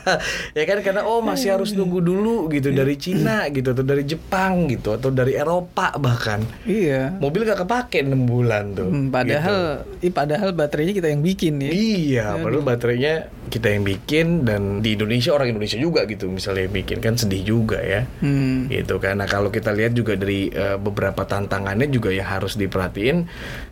[0.58, 4.70] ya kan karena oh masih harus nunggu dulu gitu dari Cina gitu atau dari Jepang
[4.70, 6.40] gitu atau dari Eropa bahkan.
[6.64, 7.16] Iya.
[7.20, 8.88] Mobil gak kepake 6 bulan tuh.
[8.88, 11.70] Hmm, padahal ih, padahal baterainya kita yang bikin ya.
[11.70, 13.14] Iya, padahal baterainya
[13.46, 17.42] kita yang bikin dan di Indonesia orang Indonesia juga gitu misalnya yang bikin kan sedih
[17.46, 18.08] juga ya.
[18.20, 18.66] Hmm.
[18.70, 23.26] gitu karena kalau kita lihat juga dari eh, beberapa tantangannya juga yang harus diperhatiin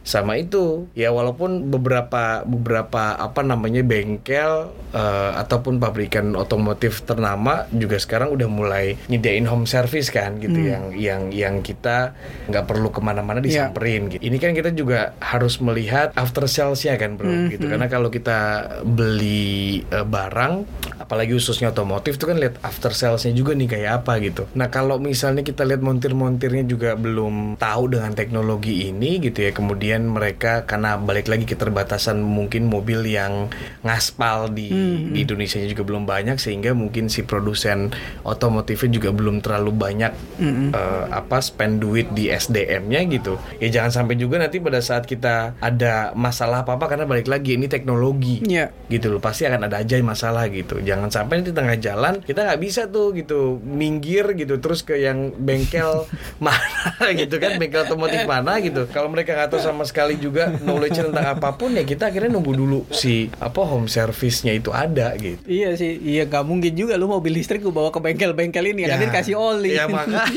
[0.04, 7.96] sama itu ya walaupun beberapa beberapa apa namanya bengkel eh, ataupun pabrikan otomotif ternama juga
[7.96, 12.12] sekarang udah mulai nyediain home service kan gitu yang yang yang kita
[12.46, 13.72] nggak perlu ke mana-mana Iya.
[13.72, 14.20] disamperin gitu.
[14.22, 17.64] Ini kan kita juga harus melihat after salesnya kan bro gitu.
[17.64, 18.38] karena kalau kita
[18.84, 20.54] beli eh, barang
[21.00, 24.44] apalagi khususnya otomotif itu kan lihat after salesnya juga nih kayak apa gitu.
[24.52, 29.93] Nah kalau misalnya kita lihat montir-montirnya juga belum tahu dengan teknologi ini gitu ya kemudian
[30.02, 33.46] mereka karena balik lagi keterbatasan mungkin mobil yang
[33.82, 34.72] ngaspal di
[35.06, 40.12] di Indonesia juga belum banyak sehingga mungkin si produsen otomotifnya juga belum terlalu banyak
[40.72, 43.36] eh, apa spend duit di SDM-nya gitu.
[43.60, 47.54] Ya jangan sampai juga nanti pada saat kita ada masalah apa apa karena balik lagi
[47.54, 48.72] ini teknologi Iya.
[48.88, 49.20] gitu loh.
[49.20, 50.80] Pasti akan ada aja masalah gitu.
[50.80, 55.30] Jangan sampai nanti tengah jalan kita nggak bisa tuh gitu minggir gitu terus ke yang
[55.36, 56.08] bengkel
[56.44, 58.88] mana gitu kan bengkel otomotif mana gitu.
[58.88, 62.52] Kalau mereka nggak tahu sama sekali juga knowledge tentang apa pun ya kita akhirnya nunggu
[62.52, 67.06] dulu si apa home service-nya itu ada gitu Iya sih, iya nggak mungkin juga lu
[67.06, 69.72] mobil listrik gue bawa ke bengkel-bengkel ini ya, kan kasih oli.
[69.72, 70.24] Ya maka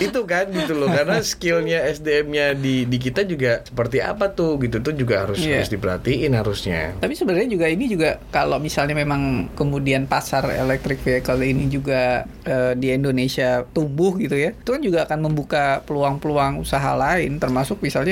[0.00, 4.80] itu kan gitu loh karena skillnya SDM-nya di di kita juga seperti apa tuh gitu
[4.80, 5.60] tuh juga harus Iya.
[5.60, 6.80] harus diperhatiin harusnya.
[6.96, 12.72] Tapi sebenarnya juga ini juga kalau misalnya memang kemudian pasar electric vehicle ini juga eh,
[12.74, 18.09] di Indonesia tumbuh gitu ya, itu kan juga akan membuka peluang-peluang usaha lain, termasuk misalnya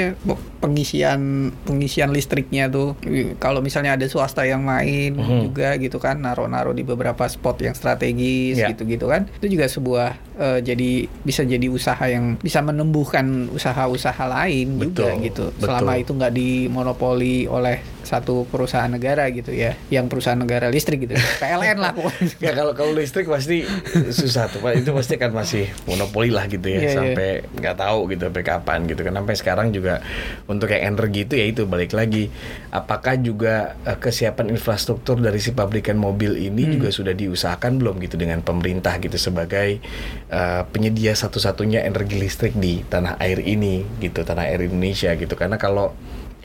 [0.59, 1.21] pengisian
[1.63, 2.99] pengisian listriknya tuh.
[3.39, 5.39] Kalau misalnya ada swasta yang main Mhm.
[5.47, 8.69] juga gitu kan, naruh-naruh di beberapa spot yang strategis Ya.
[8.71, 14.79] gitu-gitu kan, itu juga sebuah eh, jadi bisa jadi usaha yang bisa menumbuhkan usaha-usaha lain
[14.79, 15.45] juga Betul, gitu.
[15.51, 15.67] betul.
[15.67, 21.13] Selama itu nggak dimonopoli oleh satu perusahaan negara gitu ya, yang perusahaan negara listrik gitu,
[21.43, 22.41] PLN lah pokoknya.
[22.41, 23.69] Ya kalau kalau listrik pasti
[24.09, 24.81] susah tuh Pak.
[24.81, 26.95] Itu pasti kan masih monopoli lah gitu ya Iya, iya.
[26.95, 30.01] sampai nggak tahu gitu sampai kapan gitu kan sampai sekarang juga
[30.47, 32.33] untuk yang energi itu ya itu balik lagi
[32.71, 36.75] apakah juga eh, kesiapan infrastruktur dari si pabrikan mobil ini Hmm.
[36.75, 39.81] juga sudah diusahakan belum gitu dengan pemerintah gitu sebagai
[40.29, 45.35] eh, penyedia satu-satunya energi listrik di tanah air ini gitu tanah air Indonesia gitu.
[45.35, 45.93] Karena kalau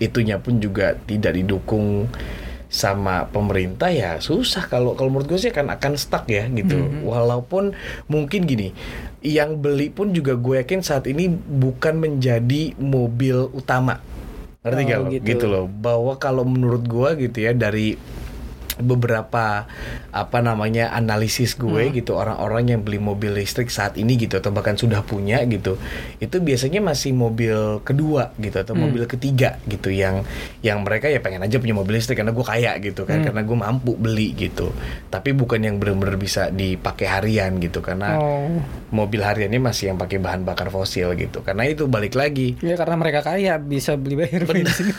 [0.01, 2.09] itunya pun juga tidak didukung
[2.73, 4.65] sama pemerintah ya susah.
[4.65, 6.73] Kalau kalau menurut gue sih akan akan stuck ya gitu.
[6.73, 7.05] Mhm.
[7.05, 7.77] walaupun
[8.09, 8.73] mungkin gini
[9.21, 14.01] yang beli pun juga gue yakin saat ini bukan menjadi mobil utama.
[14.65, 15.07] Ngerti Oh, gak lo?
[15.13, 15.25] gitu.
[15.27, 15.65] gitu loh.
[15.69, 17.93] Bahwa kalau menurut gue gitu ya dari
[18.81, 19.65] beberapa
[20.09, 24.77] apa namanya analisis gue gitu orang-orang yang beli mobil listrik saat ini gitu atau bahkan
[24.77, 25.77] sudah punya gitu
[26.17, 30.21] itu biasanya masih mobil kedua gitu atau mobil ketiga gitu yang
[30.61, 33.57] yang mereka ya pengen aja punya mobil listrik karena gue kaya gitu kan karena gue
[33.57, 34.69] mampu beli gitu.
[35.09, 38.61] Tapi bukan yang benar-benar bisa dipakai harian gitu karena Oh.
[38.93, 41.41] mobil hariannya masih yang pakai bahan bakar fosil gitu.
[41.41, 42.53] Karena itu balik lagi.
[42.61, 44.93] Ya karena mereka kaya bisa beli bayar bensin.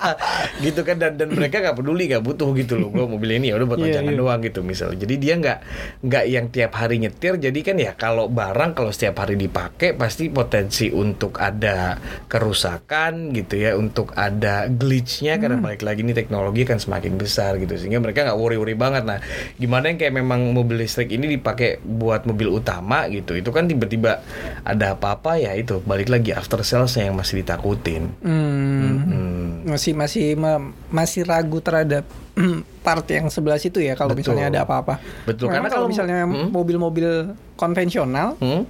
[0.64, 2.88] gitu kan dan dan mereka nggak peduli nggak butuh gitu loh.
[2.92, 4.18] Gue mobil ini ya udah buat pajangan iya.
[4.18, 5.58] doang gitu misalnya jadi dia nggak
[6.02, 10.26] nggak yang tiap hari nyetir jadi kan ya kalau barang kalau setiap hari dipakai pasti
[10.26, 15.64] potensi untuk ada kerusakan gitu ya untuk ada glitchnya karena Hmm.
[15.64, 19.20] balik lagi ini teknologi kan semakin besar gitu sehingga mereka nggak worry-worry banget nah
[19.54, 24.24] gimana yang kayak memang mobil listrik ini dipakai buat mobil utama gitu itu kan tiba-tiba
[24.62, 28.96] ada apa-apa ya itu balik lagi after sales yang masih ditakutin Hmm.
[29.02, 29.46] Hmm.
[29.64, 32.02] Masih masih ma- masih ragu terhadap
[32.86, 34.98] part yang sebelah situ ya kalau misalnya ada apa-apa.
[35.24, 36.48] Betul, Memang karena kalau misalnya Hmm.
[36.48, 37.08] mobil-mobil
[37.54, 38.64] konvensional Hmm?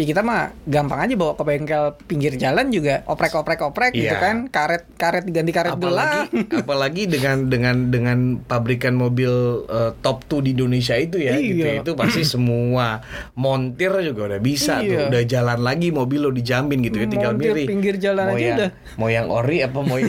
[0.00, 4.16] Ya kita mah gampang aja bawa ke bengkel pinggir jalan juga oprek-oprek-oprek gitu Iya.
[4.16, 9.28] kan karet karet diganti karet gelang apalagi apalagi dengan dengan dengan pabrikan mobil
[9.62, 11.44] eh, top 2 di Indonesia itu ya Iya.
[11.44, 11.74] gitu ya.
[11.80, 14.88] itu pasti semua montir juga udah bisa Iya.
[14.88, 18.34] tuh udah jalan lagi mobil lo dijamin gitu ya tinggal Montir milih pinggir jalan mau
[18.34, 18.70] aja yang, udah.
[18.96, 20.08] mau yang ori apa mau yang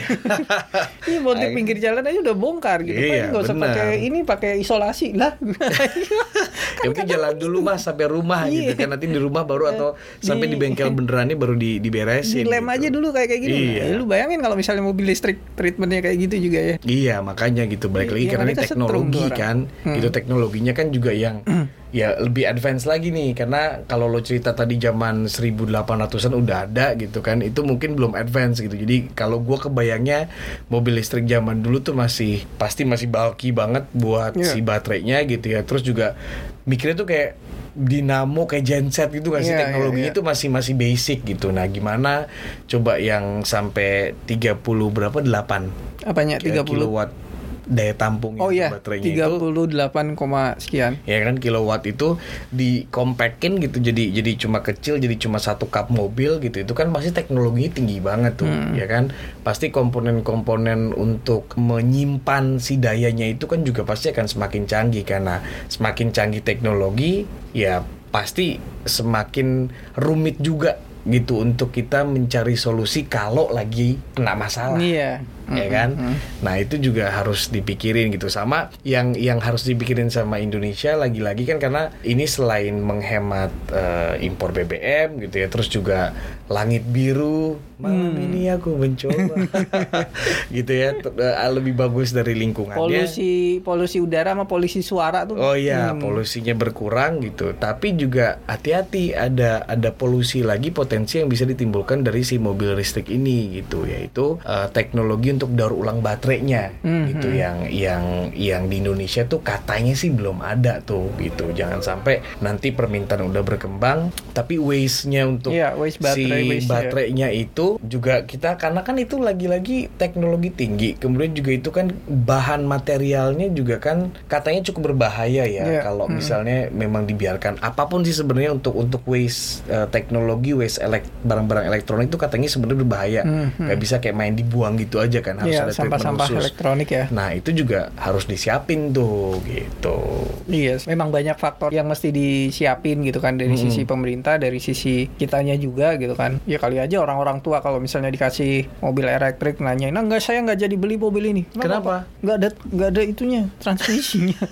[1.04, 4.52] Iya montir pinggir jalan aja udah bongkar gitu Iya, kan nggak usah pakai ini pakai
[4.58, 5.36] isolasi lah
[6.82, 8.78] yang penting jalan dulu mas sampai rumah gitu Iya.
[8.78, 9.81] kan nanti di rumah baru atau
[10.18, 12.74] sampai di Di- bengkel benerannya baru di diberesin dilem gitu.
[12.74, 13.56] aja dulu kayak kayak gini.
[13.72, 13.84] Iya.
[13.84, 16.76] Nah, lu bayangin kalau misalnya mobil listrik treatmentnya kayak gitu juga ya.
[16.82, 17.88] Iya makanya gitu.
[17.88, 19.58] Balik lagi Iya, karena ini teknologi kan.
[19.82, 19.96] Hmm.
[19.96, 21.42] itu teknologinya kan juga yang
[21.90, 23.34] ya lebih advance lagi nih.
[23.34, 26.00] Karena kalau lo cerita tadi zaman 1800-an
[26.34, 28.74] udah ada gitu kan itu mungkin belum advance gitu.
[28.74, 30.32] Jadi kalau gua kebayangnya
[30.68, 34.48] mobil listrik zaman dulu tuh masih pasti masih bulky banget buat Iya.
[34.48, 35.62] si baterainya gitu ya.
[35.62, 36.16] Terus juga
[36.64, 37.30] mikirnya tuh kayak
[37.72, 39.56] dinamo kayak genset gitu kan sih?
[39.56, 40.16] Iya, teknologinya iya, iya.
[40.16, 41.56] itu masih masih basic gitu.
[41.56, 42.28] Nah gimana
[42.68, 44.60] coba yang sampai 30
[44.92, 45.18] berapa?
[45.24, 46.36] 8 apanya?
[46.42, 47.31] 30 kilowatt
[47.64, 50.98] daya tampung Oh iya, baterainya itu 38, koma sekian.
[51.04, 52.18] ya kan kilowatt itu
[52.52, 57.12] dikompakin gitu jadi jadi cuma kecil jadi cuma satu kap mobil gitu itu kan pasti
[57.12, 58.74] teknologinya tinggi banget tuh Hmm.
[58.74, 65.04] ya kan pasti komponen-komponen untuk menyimpan si dayanya itu kan juga pasti akan semakin canggih
[65.04, 73.50] karena semakin canggih teknologi ya pasti semakin rumit juga gitu untuk kita mencari solusi kalau
[73.50, 75.26] lagi kena masalah Iya.
[75.48, 75.90] Ya Mm, kan?
[75.92, 76.16] mm, mm.
[76.42, 81.58] Nah itu juga harus dipikirin gitu sama yang yang harus dipikirin sama Indonesia lagi-lagi kan
[81.58, 86.14] karena ini selain menghemat eh, impor BBM gitu ya, terus juga
[86.48, 88.22] langit biru malam Hmm.
[88.22, 89.34] ini aku mencoba
[90.56, 92.78] gitu ya eh, lebih bagus dari lingkungannya.
[92.78, 95.36] Polusi polusi udara sama polusi suara tuh.
[95.36, 95.98] Oh iya, Hmm.
[95.98, 97.54] polusinya berkurang gitu.
[97.54, 103.08] Tapi juga hati-hati ada ada polusi lagi potensi yang bisa ditimbulkan dari si mobil listrik
[103.08, 107.04] ini gitu, yaitu eh, teknologi untuk daur ulang baterainya Mhm.
[107.08, 111.52] gitu yang yang yang di Indonesia tuh katanya sih belum ada tuh gitu.
[111.52, 116.72] Jangan sampai nanti permintaan udah berkembang tapi waste-nya untuk Iya, waste baterai, si waste, ya.
[116.72, 120.90] baterainya itu juga kita karena kan itu lagi-lagi teknologi tinggi.
[120.96, 126.16] Kemudian juga itu kan bahan materialnya juga kan katanya cukup berbahaya ya Iya, kalau hmm.
[126.18, 131.66] misalnya memang dibiarkan apa pun sih sebenarnya untuk untuk waste eh, teknologi waste elek barang-barang
[131.68, 133.22] elektronik itu katanya sebenarnya berbahaya.
[133.22, 136.42] Hmm, nggak bisa kayak main dibuang gitu aja kan harus Iya, ada sampah-sampah khusus.
[136.42, 137.06] elektronik ya.
[137.10, 139.98] Nah, itu juga harus disiapin tuh gitu.
[140.46, 143.64] Iya, memang banyak faktor yang mesti disiapin gitu kan dari Hmm.
[143.64, 146.42] sisi pemerintah, dari sisi kitanya juga gitu kan.
[146.44, 150.60] Ya kali aja orang-orang tua kalau misalnya dikasih mobil elektrik nanyain, "Nah, enggak saya nggak
[150.60, 151.96] jadi beli mobil ini." "Nggak Kenapa?
[152.20, 154.40] Nggak ada nggak ada itunya, transmisinya.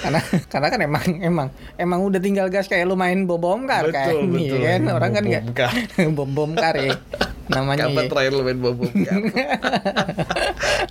[0.00, 3.88] karena karena kan emang emang emang udah tinggal gas kayak lu main bom bom kar
[3.88, 4.10] kan.
[4.10, 4.58] Betul, betul.
[4.58, 5.44] Iya kan orang kan nggak
[6.10, 6.96] bom bom kar ya.
[7.44, 8.10] Namanya Kapan ya.
[8.10, 8.76] terakhir lo main bom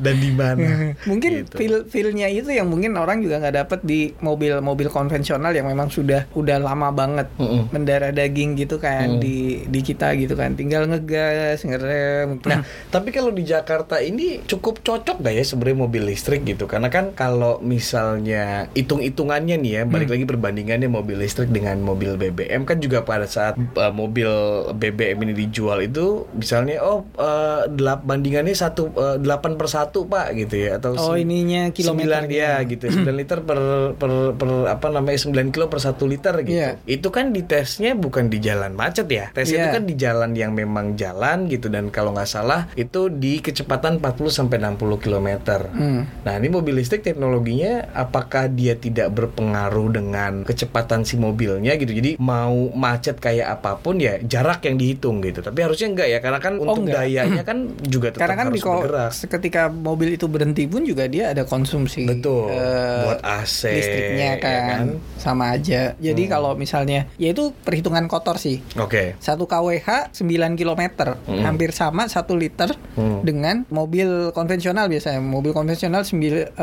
[0.04, 0.94] Dan di mana?
[1.04, 1.56] mungkin Gitu.
[1.56, 6.30] feel feelnya itu yang mungkin orang juga nggak dapet di mobil-mobil konvensional yang memang sudah
[6.32, 7.70] udah lama banget Mm-mm.
[7.70, 9.20] mendarah daging gitu kan Mm.
[9.20, 14.82] di di kita gitu kan tinggal ngegas ngerem Nah, tapi kalau di Jakarta ini cukup
[14.82, 16.66] cocok gak ya sebenarnya mobil listrik gitu?
[16.66, 22.64] Karena kan kalau misalnya hitung-hitungannya nih ya, balik lagi perbandingannya mobil listrik dengan mobil BBM
[22.64, 24.28] kan juga pada saat uh, mobil
[24.72, 30.28] BBM ini dijual itu misalnya oh eh, delap bandingannya satu eh, delapan per satu pak
[30.38, 32.60] gitu ya atau Oh, ininya sembilan kilometernya.
[32.60, 33.60] ya gitu 9 liter per,
[33.94, 36.78] per per apa namanya 9 kilo per satu liter gitu Iya.
[36.86, 39.74] itu kan di tesnya bukan di jalan macet ya tesnya itu Iya.
[39.74, 44.30] kan di jalan yang memang jalan gitu dan kalau nggak salah itu di kecepatan 40
[44.30, 45.30] sampai 60 km
[45.66, 46.04] Hmm.
[46.22, 52.18] Nah ini mobil listrik teknologinya apakah dia tidak berpengaruh dengan kecepatan si mobilnya gitu Jadi
[52.18, 56.40] mau macet kayak apa pun ya jarak yang dihitung gitu Tapi harusnya enggak ya karena
[56.40, 57.06] kan untuk Oh, enggak.
[57.06, 61.06] dayanya kan juga tetap Karena kan harus di bergerak ketika mobil itu berhenti pun juga
[61.06, 64.88] dia ada konsumsi Betul, eh, buat AC, listriknya ya kan, kan?
[65.16, 65.94] sama aja.
[65.96, 66.32] Jadi Hmm.
[66.32, 68.60] kalau misalnya ya itu perhitungan kotor sih.
[68.76, 70.82] Oke 1 kWh 9 km
[71.24, 71.42] Hmm.
[71.42, 73.22] hampir sama 1 liter Hmm.
[73.22, 76.54] dengan mobil konvensional biasanya mobil konvensional 1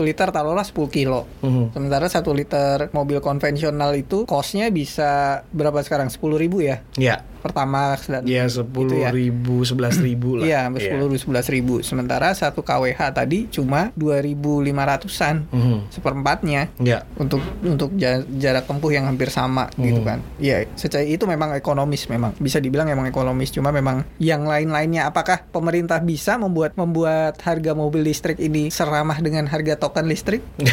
[0.00, 1.72] liter taruhlah 10 kilo Mhm.
[1.72, 5.14] sementara 1 liter mobil konvensional itu costnya bisa
[5.48, 9.10] berapa sekarang 10.000 ribu ya Ya, pertama dan ya itu 10 ya.
[9.10, 11.74] ribu, 11 ribu lah Iya, sampai 10 ribu, 11 ribu.
[11.80, 12.80] Sementara 1 kWh
[13.12, 15.78] tadi cuma 2.500-an Mhm.
[15.90, 20.08] seperempatnya Ya, untuk untuk ja- jarak tempuh yang hampir sama gitu Hmm.
[20.08, 20.18] kan.
[20.36, 23.50] Iya, secara itu memang ekonomis memang bisa dibilang memang ekonomis.
[23.50, 29.44] Cuma memang yang lain-lainnya apakah pemerintah bisa membuat membuat harga mobil listrik ini seramah dengan
[29.44, 30.40] harga token listrik?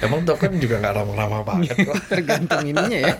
[0.00, 3.14] emang token juga nggak ramah-ramah banget kok Tergantung ininya ya.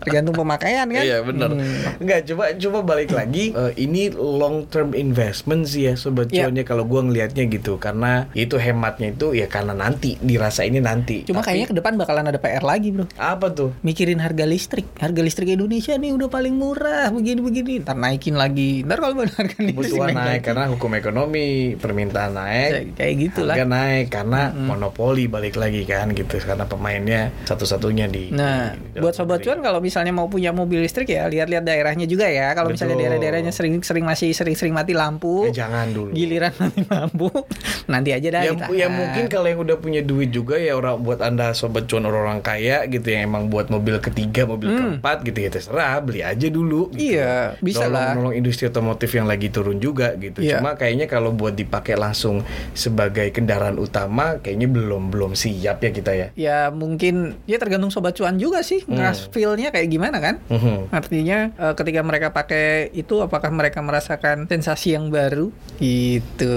[0.00, 1.02] Tergantung pemakaian kan.
[1.02, 1.50] Iya benar.
[1.50, 1.98] Hmm.
[1.98, 3.44] Enggak coba coba balik lagi.
[3.58, 8.54] Eh, ini long term investment sih ya sobat cuannya kalau gua ngelihatnya gitu karena itu
[8.54, 11.24] hematnya itu ya karena nanti dirasa ini nanti.
[11.24, 13.10] Cuma Tapi- kayaknya ke depan bakalan ada PR lagi, Bro.
[13.14, 13.74] apa tuh?
[13.80, 14.86] mikirin harga listrik.
[14.96, 17.82] Harga listrik Indonesia nih udah paling murah begini-begini.
[17.82, 18.84] Ntar naikin lagi.
[18.84, 20.44] Ntar kalau benar harga listrik Kebutuhan naik lagi.
[20.44, 23.54] karena hukum ekonomi, permintaan naik, kayak gitulah.
[23.54, 29.12] harga naik karena monopoli balik lagi kan gitu karena pemainnya satu-satunya di Nah, di buat
[29.12, 32.50] sobat cuan kalau misalnya mau punya mobil listrik ya lihat-lihat daerahnya juga ya.
[32.50, 36.10] Kalau misalnya daerah-daerahnya sering-sering masih sering-sering mati lampu, Eh, jangan dulu.
[36.10, 37.28] giliran mati lampu,
[37.92, 38.42] nanti aja dah.
[38.42, 38.74] ya, ditahan.
[38.74, 42.40] ya mungkin kalau yang udah punya duit juga ya orang buat anda sobat cuan orang-orang
[42.40, 46.88] kaya gitu yang emang buat mobil ketiga mobil keempat gitu ya terserah beli aja dulu
[46.90, 46.98] gitu.
[46.98, 47.10] Hmm.
[47.10, 48.10] Iya, bisa nolong, lah.
[48.14, 50.58] nolong industri otomotif yang lagi turun juga gitu Iya.
[50.58, 56.12] cuma kayaknya kalau buat dipakai langsung sebagai kendaraan utama kayaknya belum belum siap ya kita
[56.12, 58.94] ya Ya mungkin ya tergantung sobat cuan juga sih, Hmm.
[58.94, 60.38] ngeras feel-nya kayak gimana kan?
[60.68, 60.84] Mhm.
[60.92, 65.48] Artinya eh, ketika mereka pakai itu apakah mereka merasakan sensasi yang baru?
[65.80, 66.54] Gitu.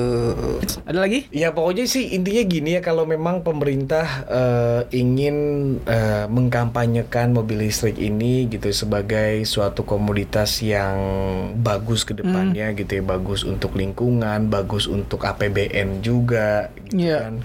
[0.83, 1.31] Ada lagi?
[1.31, 5.35] Ya pokoknya sih intinya gini ya kalau memang pemerintah eh, ingin
[5.85, 10.95] eh, mengkampanyekan mobil listrik ini gitu sebagai suatu komoditas yang
[11.57, 17.29] bagus ke depannya gitu ya bagus untuk lingkungan, bagus untuk APBN juga gitu Iya.
[17.29, 17.35] kan.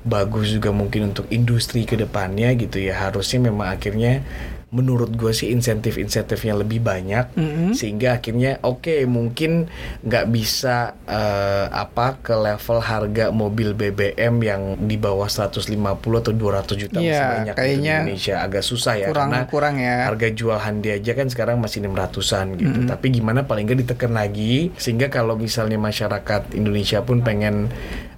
[0.00, 4.24] Bagus juga mungkin untuk industri ke depannya gitu ya harusnya memang akhirnya
[4.70, 7.70] menurut gue sih insentif-insentifnya lebih banyak Mm-mm.
[7.72, 9.66] sehingga akhirnya oke mungkin
[10.00, 16.38] nggak bisa eh, apa ke level harga mobil BBM yang di bawah 150 atau 200
[16.76, 20.06] juta masih Iya, banyak di Indonesia agak susah ya kurang karena kurang ya.
[20.06, 24.70] harga jual handi aja kan sekarang masih 600-an gitu tapi gimana paling nggak ditekan lagi
[24.76, 27.66] sehingga kalau misalnya masyarakat Indonesia pun pengen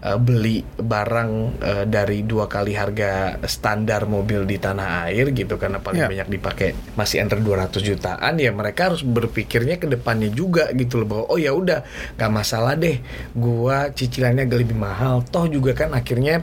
[0.00, 3.12] eh, beli barang eh, dari dua kali harga
[3.42, 6.10] standar mobil di tanah air gitu karena paling Ya.
[6.10, 11.06] banyak dipakai masih under 200 jutaan ya mereka harus berpikirnya ke depannya juga gitu loh
[11.06, 11.86] bahwa oh ya udah
[12.18, 12.98] nggak masalah deh
[13.32, 16.42] gua cicilannya agak lebih mahal toh juga kan akhirnya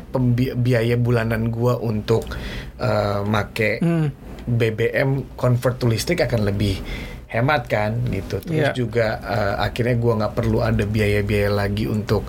[0.56, 2.24] biaya bulanan gua untuk
[2.80, 4.08] eh, make Hmm.
[4.48, 6.80] BBM convert to listrik akan lebih
[7.28, 8.74] hemat kan gitu terus Iya.
[8.74, 12.24] juga eh, akhirnya gua nggak perlu ada biaya-biaya lagi untuk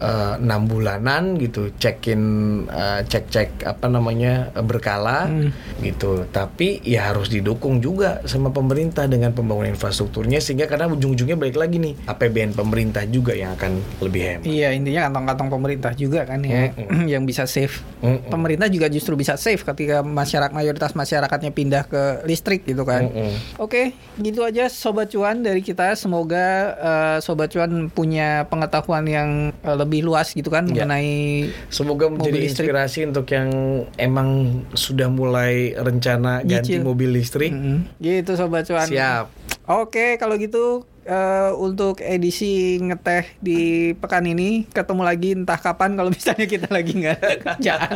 [0.00, 2.20] eh, enam bulanan gitu cekin
[2.66, 5.52] eh, cek-cek apa namanya eh, berkala Hmm.
[5.78, 11.54] gitu tapi ya harus didukung juga sama pemerintah dengan pembangunan infrastrukturnya sehingga karena ujung-ujungnya balik
[11.54, 16.40] lagi nih APBN pemerintah juga yang akan lebih hemat Iya intinya kantong-kantong pemerintah juga kan
[16.40, 17.04] ya Mm-mm.
[17.12, 17.74] yang bisa save.
[18.00, 18.30] Mm-mm.
[18.30, 23.04] Pemerintah juga justru bisa save ketika masyarakat mayoritas masyarakatnya pindah ke listrik gitu kan.
[23.04, 23.58] Mm-mm.
[23.58, 25.92] Oke, gitu aja sobat cuan dari kita.
[25.92, 30.86] Semoga eh, sobat cuan punya pengetahuan yang eh, lebih luas gitu kan Ya.
[30.86, 32.66] mengenai Semoga menjadi Mobil listrik.
[32.66, 33.50] inspirasi untuk yang
[33.96, 34.28] emang
[34.72, 36.86] sudah mulai rencana ganti Nyicil.
[36.86, 37.50] mobil listrik.
[37.50, 37.98] Mm-mm.
[37.98, 38.86] gitu sobat cuan.
[38.86, 39.26] Siap.
[39.66, 43.60] Oke, kalau gitu eh, untuk edisi ngeteh di
[43.92, 47.92] pekan ini ketemu lagi entah kapan kalau misalnya kita lagi nggak ada kerjaan.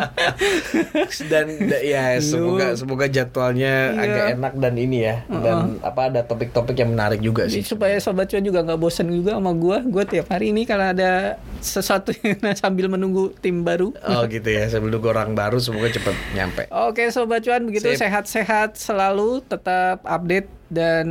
[1.30, 4.02] dan da- ya semoga semoga jadwalnya Iya.
[4.02, 7.96] agak enak dan ini ya dan apa ada topik-topik yang menarik juga Jadi sih supaya
[7.96, 9.78] sobat cuan juga nggak bosen juga sama gua.
[9.80, 12.10] Gua tiap hari ini kalau ada sesuatu
[12.54, 13.94] sambil menunggu tim baru.
[14.00, 18.74] oh gitu ya sambil nunggu orang baru semoga cepet nyampe Oke sobat cuan begitu sehat-sehat
[18.74, 21.06] selalu tetap update dan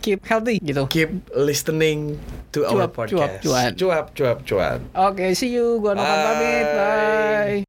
[0.00, 0.86] keep healthy gitu.
[0.88, 2.18] keep listening
[2.50, 3.70] to our Cuap, cuap, podcast cuan.
[3.74, 6.24] cuap cuap cuan Oke see you gua Novan Bye.
[6.24, 7.65] pamit bye.